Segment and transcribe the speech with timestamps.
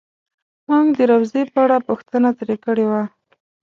[0.67, 3.03] مونږ د روضې په اړه پوښتنه ترې کړې وه.